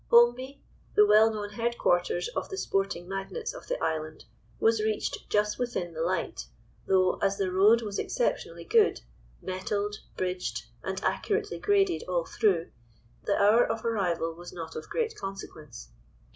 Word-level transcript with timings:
Holmby, 0.09 0.63
the 0.95 1.05
well 1.05 1.31
known 1.31 1.51
headquarters 1.51 2.27
of 2.29 2.49
the 2.49 2.57
sporting 2.57 3.07
magnates 3.07 3.53
of 3.53 3.67
the 3.67 3.79
island, 3.83 4.25
was 4.59 4.81
reached 4.81 5.29
just 5.29 5.59
"within 5.59 5.93
the 5.93 6.01
light," 6.01 6.47
though, 6.87 7.19
as 7.21 7.37
the 7.37 7.51
road 7.51 7.83
was 7.83 7.99
exceptionally 7.99 8.65
good—metalled, 8.65 9.97
bridged, 10.17 10.63
and 10.83 10.99
accurately 11.03 11.59
graded 11.59 12.01
all 12.07 12.25
through—the 12.25 13.37
hour 13.39 13.63
of 13.63 13.85
arrival 13.85 14.33
was 14.33 14.51
not 14.51 14.75
of 14.75 14.89
great 14.89 15.15
consequence. 15.15 15.89